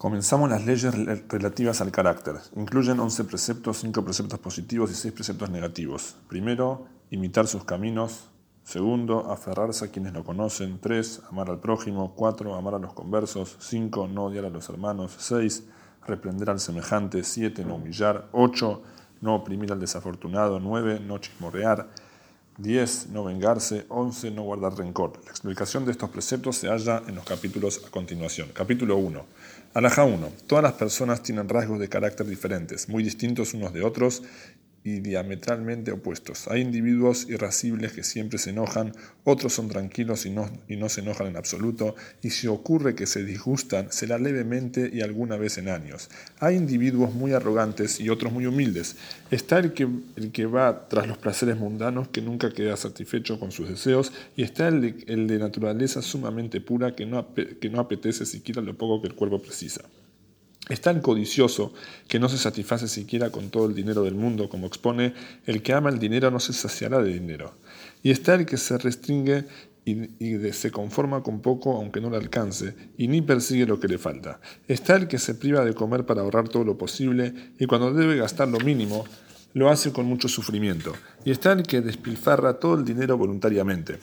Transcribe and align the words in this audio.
Comenzamos 0.00 0.48
las 0.48 0.64
leyes 0.64 0.94
relativas 1.28 1.82
al 1.82 1.92
carácter. 1.92 2.36
Incluyen 2.56 2.98
11 2.98 3.24
preceptos, 3.24 3.80
5 3.80 4.02
preceptos 4.02 4.38
positivos 4.38 4.90
y 4.90 4.94
6 4.94 5.12
preceptos 5.12 5.50
negativos. 5.50 6.16
Primero, 6.26 6.86
imitar 7.10 7.46
sus 7.46 7.64
caminos. 7.64 8.30
Segundo, 8.64 9.30
aferrarse 9.30 9.84
a 9.84 9.88
quienes 9.88 10.14
lo 10.14 10.24
conocen. 10.24 10.78
3, 10.80 11.24
amar 11.30 11.50
al 11.50 11.60
prójimo. 11.60 12.14
4, 12.16 12.54
amar 12.54 12.76
a 12.76 12.78
los 12.78 12.94
conversos. 12.94 13.58
5, 13.58 14.08
no 14.08 14.24
odiar 14.24 14.46
a 14.46 14.48
los 14.48 14.70
hermanos. 14.70 15.16
6, 15.18 15.64
reprender 16.06 16.48
al 16.48 16.60
semejante. 16.60 17.22
7, 17.22 17.62
no 17.66 17.74
humillar. 17.74 18.26
8, 18.32 18.82
no 19.20 19.34
oprimir 19.34 19.70
al 19.70 19.80
desafortunado. 19.80 20.60
9, 20.60 21.00
no 21.00 21.18
chismorrear. 21.18 21.90
10. 22.58 23.08
No 23.10 23.24
vengarse. 23.24 23.84
11. 23.88 24.30
No 24.30 24.42
guardar 24.42 24.76
rencor. 24.76 25.20
La 25.24 25.30
explicación 25.30 25.84
de 25.84 25.92
estos 25.92 26.10
preceptos 26.10 26.56
se 26.56 26.68
halla 26.68 27.02
en 27.06 27.14
los 27.14 27.24
capítulos 27.24 27.82
a 27.86 27.90
continuación. 27.90 28.48
Capítulo 28.52 28.96
1. 28.96 29.24
Alaja 29.74 30.04
1. 30.04 30.32
Todas 30.46 30.64
las 30.64 30.72
personas 30.72 31.22
tienen 31.22 31.48
rasgos 31.48 31.78
de 31.78 31.88
carácter 31.88 32.26
diferentes, 32.26 32.88
muy 32.88 33.04
distintos 33.04 33.54
unos 33.54 33.72
de 33.72 33.84
otros 33.84 34.22
y 34.82 35.00
diametralmente 35.00 35.92
opuestos. 35.92 36.48
Hay 36.48 36.62
individuos 36.62 37.28
irascibles 37.28 37.92
que 37.92 38.02
siempre 38.02 38.38
se 38.38 38.50
enojan, 38.50 38.92
otros 39.24 39.52
son 39.52 39.68
tranquilos 39.68 40.24
y 40.24 40.30
no, 40.30 40.50
y 40.68 40.76
no 40.76 40.88
se 40.88 41.02
enojan 41.02 41.26
en 41.26 41.36
absoluto, 41.36 41.94
y 42.22 42.30
si 42.30 42.46
ocurre 42.46 42.94
que 42.94 43.06
se 43.06 43.24
disgustan, 43.24 43.92
será 43.92 44.18
levemente 44.18 44.90
y 44.92 45.02
alguna 45.02 45.36
vez 45.36 45.58
en 45.58 45.68
años. 45.68 46.08
Hay 46.38 46.56
individuos 46.56 47.14
muy 47.14 47.32
arrogantes 47.32 48.00
y 48.00 48.08
otros 48.08 48.32
muy 48.32 48.46
humildes. 48.46 48.96
Está 49.30 49.58
el 49.58 49.74
que, 49.74 49.86
el 50.16 50.32
que 50.32 50.46
va 50.46 50.88
tras 50.88 51.06
los 51.06 51.18
placeres 51.18 51.58
mundanos, 51.58 52.08
que 52.08 52.22
nunca 52.22 52.50
queda 52.52 52.76
satisfecho 52.76 53.38
con 53.38 53.52
sus 53.52 53.68
deseos, 53.68 54.12
y 54.34 54.42
está 54.42 54.68
el 54.68 54.80
de, 54.80 55.04
el 55.08 55.26
de 55.26 55.38
naturaleza 55.38 56.00
sumamente 56.00 56.60
pura, 56.60 56.94
que 56.96 57.04
no, 57.04 57.34
que 57.34 57.68
no 57.70 57.80
apetece 57.80 58.24
siquiera 58.24 58.62
lo 58.62 58.74
poco 58.76 59.02
que 59.02 59.08
el 59.08 59.14
cuerpo 59.14 59.42
precisa. 59.42 59.82
Es 60.70 60.80
tan 60.80 61.00
codicioso 61.00 61.74
que 62.06 62.20
no 62.20 62.28
se 62.28 62.38
satisface 62.38 62.86
siquiera 62.86 63.30
con 63.30 63.50
todo 63.50 63.66
el 63.66 63.74
dinero 63.74 64.04
del 64.04 64.14
mundo, 64.14 64.48
como 64.48 64.68
expone, 64.68 65.14
el 65.44 65.62
que 65.62 65.72
ama 65.72 65.90
el 65.90 65.98
dinero 65.98 66.30
no 66.30 66.38
se 66.38 66.52
saciará 66.52 67.02
de 67.02 67.12
dinero. 67.12 67.54
Y 68.04 68.12
está 68.12 68.34
el 68.34 68.46
que 68.46 68.56
se 68.56 68.78
restringe 68.78 69.46
y, 69.84 70.52
se 70.52 70.70
conforma 70.70 71.22
con 71.22 71.40
poco 71.40 71.76
aunque 71.76 72.00
no 72.00 72.08
le 72.08 72.18
alcance, 72.18 72.74
y 72.96 73.08
ni 73.08 73.20
persigue 73.20 73.66
lo 73.66 73.80
que 73.80 73.88
le 73.88 73.98
falta. 73.98 74.40
Está 74.68 74.94
el 74.94 75.08
que 75.08 75.18
se 75.18 75.34
priva 75.34 75.64
de 75.64 75.74
comer 75.74 76.06
para 76.06 76.22
ahorrar 76.22 76.48
todo 76.48 76.62
lo 76.64 76.78
posible, 76.78 77.34
y 77.58 77.66
cuando 77.66 77.92
debe 77.92 78.16
gastar 78.16 78.46
lo 78.46 78.60
mínimo, 78.60 79.04
lo 79.54 79.70
hace 79.70 79.92
con 79.92 80.06
mucho 80.06 80.28
sufrimiento. 80.28 80.92
Y 81.24 81.32
está 81.32 81.52
el 81.52 81.64
que 81.64 81.80
despilfarra 81.80 82.60
todo 82.60 82.76
el 82.76 82.84
dinero 82.84 83.18
voluntariamente. 83.18 83.98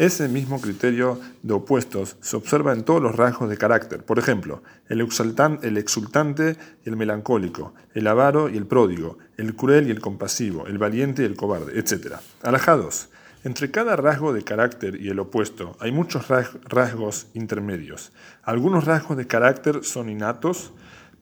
Ese 0.00 0.28
mismo 0.28 0.58
criterio 0.62 1.20
de 1.42 1.52
opuestos 1.52 2.16
se 2.22 2.34
observa 2.34 2.72
en 2.72 2.84
todos 2.84 3.02
los 3.02 3.14
rasgos 3.16 3.50
de 3.50 3.58
carácter. 3.58 4.02
Por 4.02 4.18
ejemplo, 4.18 4.62
el, 4.88 5.02
exultante 5.02 6.56
y 6.82 6.88
el 6.88 6.96
melancólico, 6.96 7.74
el 7.92 8.06
avaro 8.06 8.48
y 8.48 8.56
el 8.56 8.64
pródigo, 8.64 9.18
el 9.36 9.54
cruel 9.54 9.88
y 9.88 9.90
el 9.90 10.00
compasivo, 10.00 10.66
el 10.66 10.78
valiente 10.78 11.20
y 11.20 11.26
el 11.26 11.36
cobarde, 11.36 11.78
etc. 11.78 12.14
Alajados. 12.40 13.10
Entre 13.44 13.70
cada 13.70 13.94
rasgo 13.94 14.32
de 14.32 14.42
carácter 14.42 14.96
y 14.98 15.10
el 15.10 15.18
opuesto 15.18 15.76
hay 15.80 15.92
muchos 15.92 16.28
rasgos 16.64 17.26
intermedios. 17.34 18.10
Algunos 18.42 18.86
rasgos 18.86 19.18
de 19.18 19.26
carácter 19.26 19.84
son 19.84 20.08
innatos, 20.08 20.72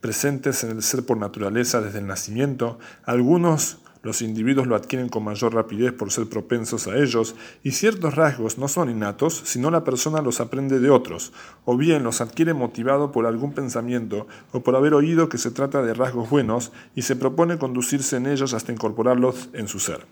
presentes 0.01 0.63
en 0.63 0.71
el 0.71 0.85
ser 0.85 1.05
por 1.05 1.17
naturaleza 1.17 1.81
desde 1.81 1.99
el 1.99 2.07
nacimiento, 2.07 2.79
algunos 3.03 3.79
los 4.03 4.23
individuos 4.23 4.67
lo 4.67 4.77
adquieren 4.77 5.09
con 5.09 5.25
mayor 5.25 5.55
rapidez 5.55 5.93
por 5.93 6.11
ser 6.11 6.29
propensos 6.29 6.87
a 6.87 6.97
ellos, 6.97 7.35
y 7.63 7.73
ciertos 7.73 8.15
rasgos 8.15 8.59
no 8.59 8.69
son 8.69 8.91
innatos, 8.91 9.43
sino 9.45 9.71
la 9.71 9.85
persona 9.85 10.23
los 10.23 10.41
aprende 10.41 10.79
de 10.81 10.91
otros, 10.91 11.33
o 11.65 11.77
bien 11.77 12.03
los 12.05 12.21
adquiere 12.21 12.55
motivado 12.55 13.13
por 13.13 13.27
algún 13.27 13.53
pensamiento 13.53 14.27
o 14.53 14.61
por 14.63 14.77
haber 14.77 14.95
oído 14.95 15.29
que 15.29 15.39
se 15.39 15.51
trata 15.51 15.83
de 15.83 15.95
rasgos 15.95 16.31
buenos 16.31 16.73
y 16.95 17.03
se 17.03 17.17
propone 17.17 17.59
conducirse 17.59 18.17
en 18.17 18.27
ellos 18.27 18.55
hasta 18.55 18.73
incorporarlos 18.73 19.51
en 19.53 19.69
su 19.69 19.79
ser. 19.79 20.07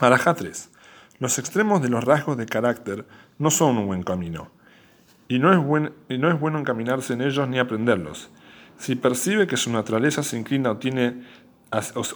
Arajá 0.00 0.34
3. 0.34 0.70
Los 1.18 1.38
extremos 1.38 1.82
de 1.82 1.88
los 1.88 2.04
rasgos 2.04 2.36
de 2.36 2.46
carácter 2.46 3.04
no 3.38 3.50
son 3.50 3.78
un 3.78 3.86
buen 3.86 4.04
camino, 4.04 4.50
y 5.26 5.38
no 5.38 5.52
es, 5.52 5.92
y 6.08 6.18
no 6.18 6.30
es 6.30 6.38
bueno 6.38 6.58
encaminarse 6.58 7.14
en 7.14 7.22
ellos 7.22 7.48
ni 7.48 7.58
aprenderlos. 7.58 8.30
Si 8.78 8.94
percibe 8.94 9.48
que 9.48 9.56
su 9.56 9.72
naturaleza 9.72 10.22
se 10.22 10.38
inclina 10.38 10.70
o 10.70 10.76
tiene 10.76 11.24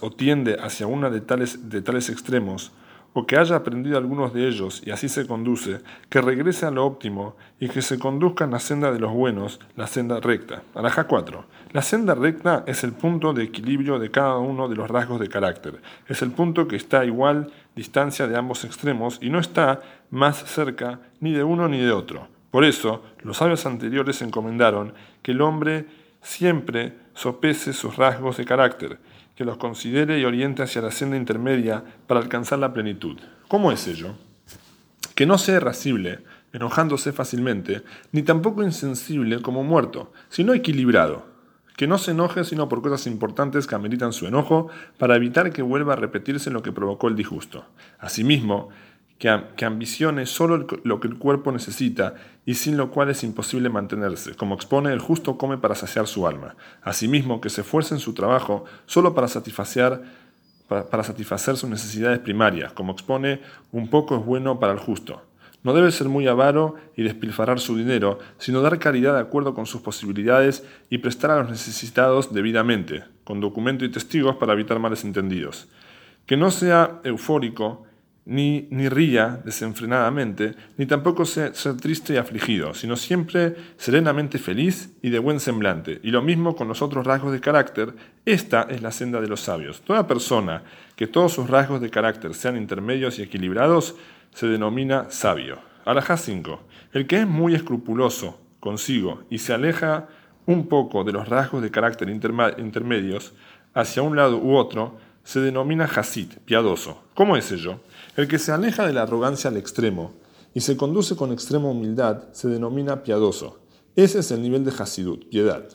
o 0.01 0.11
tiende 0.11 0.57
hacia 0.61 0.87
uno 0.87 1.09
de 1.09 1.21
tales, 1.21 1.69
de 1.69 1.81
tales 1.81 2.09
extremos, 2.09 2.71
o 3.13 3.27
que 3.27 3.37
haya 3.37 3.55
aprendido 3.55 3.97
algunos 3.97 4.33
de 4.33 4.47
ellos 4.47 4.81
y 4.85 4.91
así 4.91 5.07
se 5.07 5.27
conduce, 5.27 5.81
que 6.09 6.21
regrese 6.21 6.65
a 6.65 6.71
lo 6.71 6.85
óptimo 6.85 7.35
y 7.59 7.69
que 7.69 7.81
se 7.81 7.99
conduzca 7.99 8.43
en 8.43 8.51
la 8.51 8.59
senda 8.59 8.91
de 8.91 8.99
los 8.99 9.13
buenos, 9.13 9.59
la 9.75 9.87
senda 9.87 10.19
recta. 10.19 10.63
Araja 10.73 11.05
4. 11.05 11.45
La 11.71 11.83
senda 11.83 12.15
recta 12.15 12.63
es 12.65 12.83
el 12.83 12.93
punto 12.93 13.33
de 13.33 13.43
equilibrio 13.43 13.99
de 13.99 14.09
cada 14.09 14.37
uno 14.37 14.67
de 14.67 14.75
los 14.75 14.89
rasgos 14.89 15.19
de 15.19 15.29
carácter. 15.29 15.79
Es 16.07 16.21
el 16.23 16.31
punto 16.31 16.67
que 16.67 16.75
está 16.75 17.01
a 17.01 17.05
igual 17.05 17.51
distancia 17.75 18.27
de 18.27 18.35
ambos 18.35 18.65
extremos 18.65 19.19
y 19.21 19.29
no 19.29 19.39
está 19.39 19.81
más 20.09 20.43
cerca 20.45 20.99
ni 21.19 21.33
de 21.33 21.43
uno 21.43 21.67
ni 21.69 21.79
de 21.79 21.91
otro. 21.91 22.27
Por 22.49 22.65
eso, 22.65 23.03
los 23.21 23.37
sabios 23.37 23.65
anteriores 23.65 24.21
encomendaron 24.21 24.93
que 25.21 25.31
el 25.31 25.41
hombre 25.41 25.85
siempre 26.21 26.95
sopese 27.13 27.73
sus 27.73 27.95
rasgos 27.95 28.37
de 28.37 28.45
carácter 28.45 28.99
que 29.35 29.45
los 29.45 29.57
considere 29.57 30.19
y 30.19 30.25
oriente 30.25 30.63
hacia 30.63 30.81
la 30.81 30.91
senda 30.91 31.17
intermedia 31.17 31.83
para 32.07 32.19
alcanzar 32.19 32.59
la 32.59 32.73
plenitud. 32.73 33.17
¿Cómo 33.47 33.71
es 33.71 33.87
ello? 33.87 34.15
Que 35.15 35.25
no 35.25 35.37
sea 35.37 35.57
irascible, 35.57 36.19
enojándose 36.53 37.11
fácilmente, 37.11 37.83
ni 38.11 38.21
tampoco 38.21 38.63
insensible 38.63 39.41
como 39.41 39.63
muerto, 39.63 40.13
sino 40.29 40.53
equilibrado. 40.53 41.25
Que 41.75 41.87
no 41.87 41.97
se 41.97 42.11
enoje 42.11 42.43
sino 42.43 42.69
por 42.69 42.83
cosas 42.83 43.07
importantes 43.07 43.65
que 43.65 43.73
ameritan 43.73 44.13
su 44.13 44.27
enojo, 44.27 44.69
para 44.99 45.15
evitar 45.15 45.51
que 45.51 45.63
vuelva 45.63 45.93
a 45.93 45.97
repetirse 45.97 46.51
lo 46.51 46.61
que 46.61 46.71
provocó 46.71 47.07
el 47.07 47.15
disgusto. 47.15 47.65
Asimismo, 47.97 48.69
que, 49.55 49.63
ambicione 49.63 50.25
solo 50.25 50.67
lo 50.83 50.99
que 50.99 51.07
el 51.07 51.17
cuerpo 51.17 51.53
necesita 51.53 52.15
y 52.45 52.55
sin 52.55 52.75
lo 52.75 52.91
cual 52.91 53.09
es 53.09 53.23
imposible 53.23 53.69
mantenerse. 53.69 54.35
Como 54.35 54.53
expone, 54.53 54.91
el 54.91 54.99
justo 54.99 55.37
come 55.37 55.57
para 55.57 55.75
saciar 55.75 56.07
su 56.07 56.27
alma. 56.27 56.57
Asimismo, 56.81 57.39
que 57.39 57.49
se 57.49 57.61
esfuerce 57.61 57.93
en 57.93 58.01
su 58.01 58.13
trabajo 58.13 58.65
solo 58.85 59.15
para 59.15 59.29
satisfacer, 59.29 60.01
satisfacer 60.67 61.55
sus 61.55 61.69
necesidades 61.69 62.19
primarias. 62.19 62.73
Como 62.73 62.91
expone, 62.91 63.39
un 63.71 63.87
poco 63.89 64.17
es 64.17 64.25
bueno 64.25 64.59
para 64.59 64.73
el 64.73 64.79
justo. 64.79 65.21
No 65.63 65.73
debe 65.73 65.93
ser 65.93 66.09
muy 66.09 66.27
avaro 66.27 66.75
y 66.97 67.03
despilfarrar 67.03 67.61
su 67.61 67.77
dinero, 67.77 68.19
sino 68.39 68.59
dar 68.59 68.77
caridad 68.77 69.13
de 69.13 69.21
acuerdo 69.21 69.53
con 69.53 69.65
sus 69.65 69.79
posibilidades 69.79 70.65
y 70.89 70.97
prestar 70.97 71.31
a 71.31 71.39
los 71.39 71.49
necesitados 71.49 72.33
debidamente, 72.33 73.05
con 73.23 73.39
documento 73.39 73.85
y 73.85 73.89
testigos 73.89 74.35
para 74.35 74.51
evitar 74.51 74.79
males 74.79 75.05
entendidos. 75.05 75.69
Que 76.25 76.35
no 76.35 76.51
sea 76.51 76.99
eufórico 77.05 77.85
ni, 78.25 78.67
ni 78.71 78.87
ría 78.87 79.41
desenfrenadamente, 79.43 80.55
ni 80.77 80.85
tampoco 80.85 81.25
ser, 81.25 81.53
triste 81.81 82.13
y 82.13 82.17
afligido, 82.17 82.73
sino 82.73 82.95
siempre 82.95 83.55
serenamente 83.77 84.37
feliz 84.37 84.93
y 85.01 85.09
de 85.09 85.19
buen 85.19 85.39
semblante. 85.39 85.99
Y 86.03 86.11
lo 86.11 86.21
mismo 86.21 86.55
con 86.55 86.67
los 86.67 86.81
otros 86.81 87.05
rasgos 87.05 87.33
de 87.33 87.41
carácter, 87.41 87.93
esta 88.25 88.63
es 88.69 88.81
la 88.81 88.91
senda 88.91 89.19
de 89.19 89.27
los 89.27 89.41
sabios. 89.41 89.81
Toda 89.81 90.07
persona 90.07 90.63
que 90.95 91.07
todos 91.07 91.33
sus 91.33 91.49
rasgos 91.49 91.81
de 91.81 91.89
carácter 91.89 92.33
sean 92.33 92.55
intermedios 92.55 93.19
y 93.19 93.23
equilibrados 93.23 93.95
se 94.33 94.47
denomina 94.47 95.09
sabio. 95.09 95.59
Alajá 95.85 96.17
5. 96.17 96.61
El 96.93 97.07
que 97.07 97.21
es 97.21 97.27
muy 97.27 97.55
escrupuloso 97.55 98.39
consigo 98.59 99.23
y 99.29 99.39
se 99.39 99.53
aleja 99.53 100.07
un 100.45 100.67
poco 100.67 101.03
de 101.03 101.11
los 101.11 101.27
rasgos 101.27 101.61
de 101.61 101.71
carácter 101.71 102.09
intermedios 102.09 103.33
hacia 103.73 104.01
un 104.01 104.15
lado 104.15 104.37
u 104.37 104.55
otro, 104.55 104.97
se 105.23 105.39
denomina 105.39 105.85
Hasid, 105.85 106.33
piadoso. 106.45 106.99
¿Cómo 107.13 107.37
es 107.37 107.51
ello? 107.51 107.79
El 108.15 108.27
que 108.27 108.39
se 108.39 108.51
aleja 108.51 108.85
de 108.85 108.93
la 108.93 109.03
arrogancia 109.03 109.49
al 109.49 109.57
extremo 109.57 110.13
y 110.53 110.61
se 110.61 110.77
conduce 110.77 111.15
con 111.15 111.31
extrema 111.31 111.69
humildad 111.69 112.25
se 112.31 112.47
denomina 112.47 113.03
piadoso. 113.03 113.59
Ese 113.95 114.19
es 114.19 114.31
el 114.31 114.41
nivel 114.41 114.65
de 114.65 114.71
Hasidut, 114.77 115.29
piedad. 115.29 115.67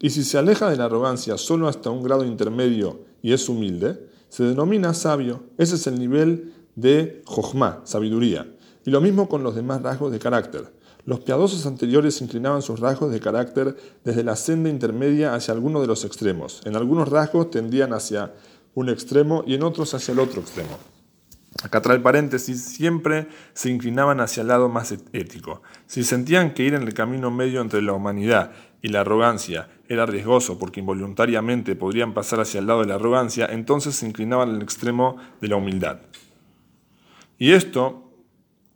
Y 0.00 0.10
si 0.10 0.22
se 0.22 0.38
aleja 0.38 0.70
de 0.70 0.76
la 0.76 0.84
arrogancia 0.84 1.36
solo 1.38 1.68
hasta 1.68 1.90
un 1.90 2.02
grado 2.02 2.24
intermedio 2.24 3.00
y 3.20 3.32
es 3.32 3.48
humilde, 3.48 4.08
se 4.28 4.44
denomina 4.44 4.94
sabio. 4.94 5.44
Ese 5.58 5.74
es 5.74 5.86
el 5.86 5.98
nivel 5.98 6.54
de 6.76 7.22
Jochma, 7.26 7.80
sabiduría. 7.84 8.54
Y 8.84 8.90
lo 8.90 9.00
mismo 9.00 9.28
con 9.28 9.42
los 9.42 9.56
demás 9.56 9.82
rasgos 9.82 10.12
de 10.12 10.18
carácter. 10.18 10.72
Los 11.04 11.20
piadosos 11.20 11.66
anteriores 11.66 12.20
inclinaban 12.20 12.62
sus 12.62 12.80
rasgos 12.80 13.10
de 13.10 13.18
carácter 13.18 13.76
desde 14.04 14.22
la 14.22 14.36
senda 14.36 14.68
intermedia 14.68 15.34
hacia 15.34 15.54
alguno 15.54 15.80
de 15.80 15.86
los 15.86 16.04
extremos. 16.04 16.60
En 16.64 16.76
algunos 16.76 17.08
rasgos 17.08 17.50
tendían 17.50 17.92
hacia 17.92 18.34
un 18.74 18.88
extremo 18.88 19.44
y 19.46 19.54
en 19.54 19.62
otros 19.62 19.94
hacia 19.94 20.12
el 20.12 20.18
otro 20.20 20.40
extremo. 20.40 20.78
Acá 21.62 21.80
trae 21.82 21.98
paréntesis, 21.98 22.62
siempre 22.62 23.26
se 23.52 23.70
inclinaban 23.70 24.20
hacia 24.20 24.42
el 24.42 24.48
lado 24.48 24.68
más 24.68 24.92
ético. 25.12 25.62
Si 25.86 26.04
sentían 26.04 26.54
que 26.54 26.62
ir 26.62 26.74
en 26.74 26.82
el 26.82 26.94
camino 26.94 27.30
medio 27.30 27.60
entre 27.60 27.82
la 27.82 27.94
humanidad 27.94 28.52
y 28.80 28.88
la 28.88 29.00
arrogancia 29.00 29.68
era 29.88 30.06
riesgoso 30.06 30.58
porque 30.58 30.80
involuntariamente 30.80 31.74
podrían 31.74 32.14
pasar 32.14 32.40
hacia 32.40 32.60
el 32.60 32.66
lado 32.66 32.80
de 32.80 32.86
la 32.86 32.94
arrogancia, 32.94 33.46
entonces 33.50 33.96
se 33.96 34.06
inclinaban 34.06 34.50
al 34.50 34.62
extremo 34.62 35.16
de 35.40 35.48
la 35.48 35.56
humildad. 35.56 35.98
Y 37.38 37.52
esto 37.52 38.12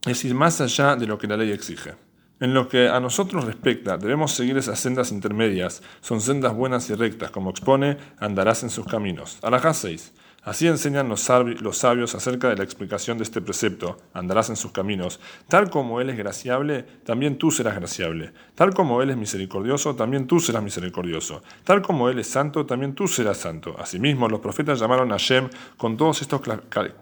es 0.06 0.24
ir 0.24 0.34
más 0.34 0.60
allá 0.60 0.96
de 0.96 1.06
lo 1.06 1.18
que 1.18 1.28
la 1.28 1.36
ley 1.36 1.52
exige. 1.52 1.94
En 2.42 2.54
lo 2.54 2.68
que 2.68 2.88
a 2.88 2.98
nosotros 2.98 3.44
respecta, 3.44 3.96
debemos 3.96 4.32
seguir 4.32 4.58
esas 4.58 4.80
sendas 4.80 5.12
intermedias, 5.12 5.80
son 6.00 6.20
sendas 6.20 6.52
buenas 6.52 6.90
y 6.90 6.94
rectas, 6.94 7.30
como 7.30 7.50
expone, 7.50 7.98
andarás 8.18 8.64
en 8.64 8.70
sus 8.70 8.84
caminos. 8.84 9.38
Alajá 9.42 9.72
6. 9.72 10.12
Así 10.44 10.66
enseñan 10.66 11.08
los 11.08 11.20
sabios 11.20 12.14
acerca 12.16 12.48
de 12.48 12.56
la 12.56 12.64
explicación 12.64 13.16
de 13.16 13.22
este 13.22 13.40
precepto, 13.40 13.98
andarás 14.12 14.50
en 14.50 14.56
sus 14.56 14.72
caminos. 14.72 15.20
Tal 15.46 15.70
como 15.70 16.00
Él 16.00 16.10
es 16.10 16.18
graciable, 16.18 16.82
también 17.04 17.38
tú 17.38 17.52
serás 17.52 17.76
graciable. 17.76 18.32
Tal 18.56 18.74
como 18.74 19.02
Él 19.02 19.10
es 19.10 19.16
misericordioso, 19.16 19.94
también 19.94 20.26
tú 20.26 20.40
serás 20.40 20.64
misericordioso. 20.64 21.44
Tal 21.62 21.80
como 21.80 22.08
Él 22.08 22.18
es 22.18 22.26
santo, 22.26 22.66
también 22.66 22.96
tú 22.96 23.06
serás 23.06 23.36
santo. 23.36 23.76
Asimismo, 23.78 24.28
los 24.28 24.40
profetas 24.40 24.80
llamaron 24.80 25.12
a 25.12 25.16
Shem 25.16 25.48
con 25.76 25.96
todos 25.96 26.22
estos 26.22 26.40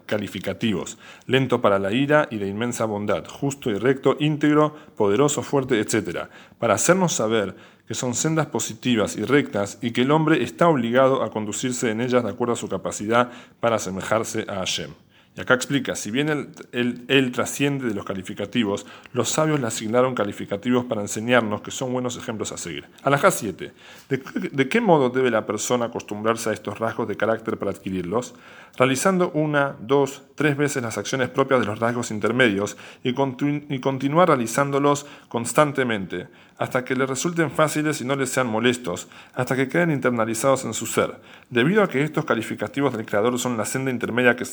calificativos, 0.05 0.99
lento 1.25 1.61
para 1.61 1.79
la 1.79 1.91
ira 1.91 2.27
y 2.29 2.37
de 2.37 2.47
inmensa 2.47 2.85
bondad, 2.85 3.25
justo 3.25 3.71
y 3.71 3.73
recto, 3.73 4.17
íntegro, 4.19 4.75
poderoso, 4.95 5.41
fuerte, 5.41 5.79
etc., 5.79 6.27
para 6.59 6.75
hacernos 6.75 7.13
saber 7.13 7.55
que 7.91 7.95
son 7.95 8.15
sendas 8.15 8.45
positivas 8.45 9.17
y 9.17 9.25
rectas 9.25 9.77
y 9.81 9.91
que 9.91 10.03
el 10.03 10.11
hombre 10.11 10.43
está 10.43 10.69
obligado 10.69 11.23
a 11.23 11.29
conducirse 11.29 11.91
en 11.91 11.99
ellas 11.99 12.23
de 12.23 12.29
acuerdo 12.29 12.53
a 12.53 12.55
su 12.55 12.69
capacidad 12.69 13.29
para 13.59 13.75
asemejarse 13.75 14.45
a 14.47 14.59
Hashem. 14.59 14.91
Y 15.33 15.39
acá 15.39 15.53
explica, 15.53 15.95
si 15.95 16.11
bien 16.11 16.53
él, 16.73 17.31
trasciende 17.31 17.87
de 17.87 17.93
los 17.93 18.03
calificativos, 18.03 18.85
los 19.13 19.29
sabios 19.29 19.61
le 19.61 19.67
asignaron 19.67 20.13
calificativos 20.13 20.83
para 20.83 20.99
enseñarnos 20.99 21.61
que 21.61 21.71
son 21.71 21.93
buenos 21.93 22.17
ejemplos 22.17 22.51
a 22.51 22.57
seguir. 22.57 22.85
Alajá 23.01 23.31
7. 23.31 23.71
¿De, 24.09 24.17
¿De, 24.51 24.67
qué 24.67 24.81
modo 24.81 25.09
debe 25.09 25.31
la 25.31 25.45
persona 25.45 25.85
acostumbrarse 25.85 26.49
a 26.49 26.53
estos 26.53 26.79
rasgos 26.79 27.07
de 27.07 27.15
carácter 27.15 27.57
para 27.57 27.71
adquirirlos? 27.71 28.35
Realizando 28.77 29.31
una, 29.31 29.77
dos, 29.79 30.23
tres 30.35 30.57
veces 30.57 30.83
las 30.83 30.97
acciones 30.97 31.29
propias 31.29 31.61
de 31.61 31.65
los 31.65 31.79
rasgos 31.79 32.11
intermedios 32.11 32.75
y, 33.01 33.11
y 33.11 33.79
continuar 33.79 34.27
realizándolos 34.27 35.05
constantemente, 35.29 36.27
hasta 36.61 36.85
que 36.85 36.95
le 36.95 37.07
resulten 37.07 37.49
fáciles 37.49 38.01
y 38.01 38.05
no 38.05 38.15
les 38.15 38.29
sean 38.29 38.45
molestos, 38.45 39.07
hasta 39.33 39.55
que 39.55 39.67
queden 39.67 39.89
internalizados 39.89 40.63
en 40.63 40.75
su 40.75 40.85
ser. 40.85 41.15
Debido 41.49 41.81
a 41.81 41.89
que 41.89 42.03
estos 42.03 42.23
calificativos 42.23 42.95
del 42.95 43.05
Creador 43.05 43.39
son 43.39 43.57
la 43.57 43.65
senda 43.65 43.89
intermedia 43.89 44.35
que, 44.35 44.45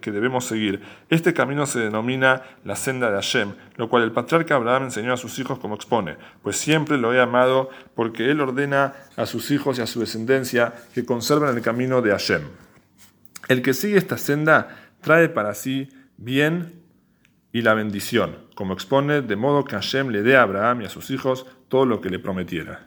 que, 0.00 0.12
debemos 0.16 0.46
seguir, 0.46 0.80
este 1.10 1.34
camino 1.34 1.66
se 1.66 1.80
denomina 1.80 2.42
la 2.64 2.74
senda 2.74 3.10
de 3.10 3.16
Hashem, 3.16 3.52
lo 3.76 3.88
cual 3.88 4.02
el 4.02 4.12
patriarca 4.12 4.54
Abraham 4.56 4.84
enseñó 4.84 5.12
a 5.12 5.18
sus 5.18 5.38
hijos 5.38 5.58
como 5.58 5.74
expone, 5.74 6.16
pues 6.42 6.56
siempre 6.56 6.96
lo 6.96 7.12
he 7.12 7.20
amado 7.20 7.68
porque 7.94 8.30
él 8.30 8.40
ordena 8.40 8.94
a 9.16 9.26
sus 9.26 9.50
hijos 9.50 9.78
y 9.78 9.82
a 9.82 9.86
su 9.86 10.00
descendencia 10.00 10.72
que 10.94 11.04
conserven 11.04 11.54
el 11.54 11.62
camino 11.62 12.00
de 12.00 12.12
Hashem. 12.12 12.42
El 13.48 13.60
que 13.60 13.74
sigue 13.74 13.98
esta 13.98 14.16
senda 14.16 14.90
trae 15.02 15.28
para 15.28 15.54
sí 15.54 15.90
bien 16.16 16.82
y 17.52 17.60
la 17.60 17.74
bendición, 17.74 18.38
como 18.54 18.72
expone, 18.72 19.20
de 19.20 19.36
modo 19.36 19.64
que 19.64 19.76
Hashem 19.76 20.08
le 20.08 20.22
dé 20.22 20.36
a 20.36 20.42
Abraham 20.42 20.80
y 20.80 20.84
a 20.86 20.88
sus 20.88 21.10
hijos 21.10 21.46
todo 21.68 21.84
lo 21.84 22.00
que 22.00 22.08
le 22.08 22.18
prometiera. 22.18 22.85